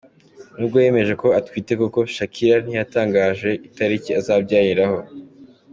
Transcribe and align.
N’ubwo 0.55 0.77
yemeje 0.83 1.13
ko 1.21 1.27
atwite 1.39 1.71
koko, 1.79 1.99
Shakira 2.15 2.57
ntiyatangaje 2.65 3.51
itariki 3.67 4.11
azabyariraho. 4.19 4.99